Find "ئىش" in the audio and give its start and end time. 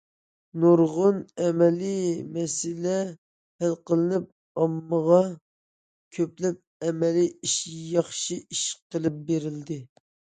7.49-7.59, 8.47-8.63